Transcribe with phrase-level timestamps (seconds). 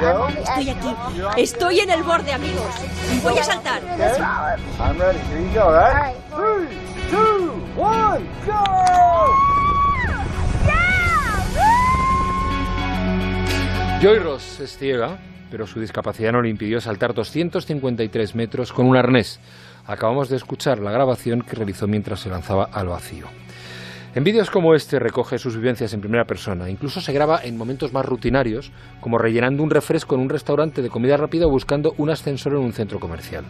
[0.00, 0.94] Estoy aquí.
[1.36, 2.74] Estoy en el borde, amigos.
[3.22, 3.82] Voy a saltar.
[6.30, 6.78] Three,
[7.10, 9.60] two, one, go!
[14.00, 15.18] Joy Ross es ciega,
[15.50, 19.40] pero su discapacidad no le impidió saltar 253 metros con un arnés.
[19.86, 23.26] Acabamos de escuchar la grabación que realizó mientras se lanzaba al vacío.
[24.12, 26.68] En vídeos como este recoge sus vivencias en primera persona.
[26.68, 30.90] Incluso se graba en momentos más rutinarios, como rellenando un refresco en un restaurante de
[30.90, 33.44] comida rápida o buscando un ascensor en un centro comercial.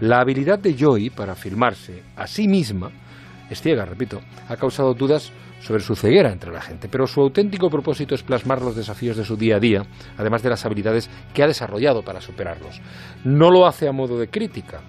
[0.00, 2.90] La habilidad de Joy para filmarse a sí misma,
[3.48, 7.70] es ciega, repito, ha causado dudas sobre su ceguera entre la gente, pero su auténtico
[7.70, 9.86] propósito es plasmar los desafíos de su día a día,
[10.18, 12.82] además de las habilidades que ha desarrollado para superarlos.
[13.24, 14.82] No lo hace a modo de crítica,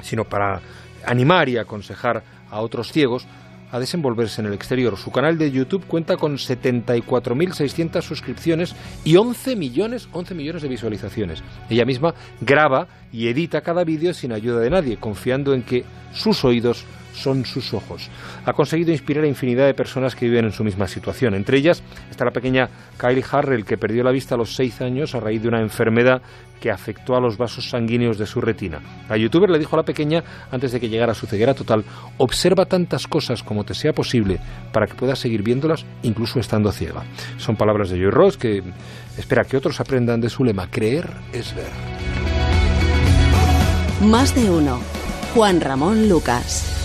[0.00, 0.60] sino para
[1.04, 3.26] animar y aconsejar a otros ciegos
[3.70, 4.96] a desenvolverse en el exterior.
[4.96, 11.42] Su canal de YouTube cuenta con 74.600 suscripciones y 11 millones, 11 millones de visualizaciones.
[11.68, 16.44] Ella misma graba y edita cada vídeo sin ayuda de nadie, confiando en que sus
[16.44, 18.08] oídos son sus ojos.
[18.44, 21.34] Ha conseguido inspirar a infinidad de personas que viven en su misma situación.
[21.34, 25.14] Entre ellas está la pequeña Kylie Harrell, que perdió la vista a los 6 años
[25.14, 26.22] a raíz de una enfermedad
[26.60, 28.80] que afectó a los vasos sanguíneos de su retina.
[29.08, 31.84] La youtuber le dijo a la pequeña, antes de que llegara a su ceguera total,
[32.18, 34.40] observa tantas cosas como te sea posible
[34.72, 37.04] para que puedas seguir viéndolas incluso estando ciega.
[37.36, 38.62] Son palabras de Joy Ross que
[39.16, 41.70] espera que otros aprendan de su lema, creer es ver.
[44.02, 44.80] Más de uno.
[45.34, 46.77] Juan Ramón Lucas.